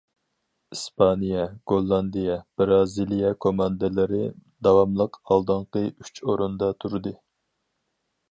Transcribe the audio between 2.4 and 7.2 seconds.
بىرازىلىيە كوماندىلىرى داۋاملىق ئالدىنقى ئۈچ ئورۇندا تۇردى.